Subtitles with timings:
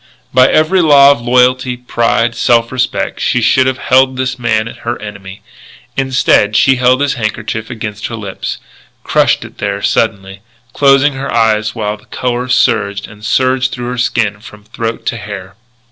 [0.33, 4.99] By every law of loyalty, pride, self respect, she should have held this man her
[4.99, 5.43] enemy.
[5.95, 8.57] Instead, she held his handkerchief against her lips,
[9.03, 10.41] crushed it there suddenly,
[10.73, 15.17] closing her eyes while the colour surged and surged through her skin from throat to
[15.17, 15.55] hair.